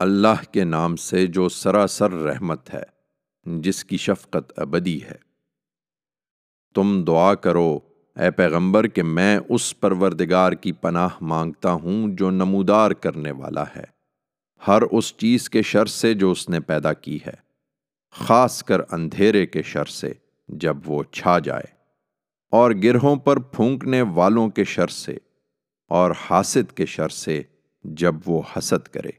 [0.00, 2.82] اللہ کے نام سے جو سراسر رحمت ہے،
[3.46, 5.16] جس کی شفقت ابدی ہے۔
[6.74, 7.78] تم دعا کرو،
[8.16, 13.84] اے پیغمبر، کہ میں اس پروردگار کی پناہ مانگتا ہوں جو نمودار کرنے والا ہے،
[14.62, 17.34] ہر اس چیز کے شر سے جو اس نے پیدا کی ہے،
[18.14, 20.12] خاص کر اندھیرے کے شر سے
[20.48, 21.76] جب وہ چھا جائے،
[22.52, 25.16] اور گرہوں پر پھونکنے والوں کے شر سے،
[25.90, 27.42] اور حاسد کے شر سے
[27.84, 29.10] جب وہ حسد کرے۔